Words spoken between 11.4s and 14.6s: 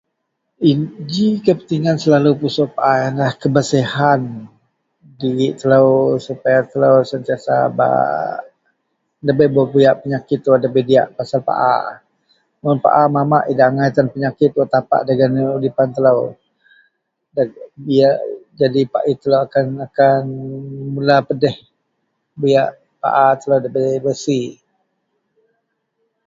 paa, mun paa mamak idak tan penyakit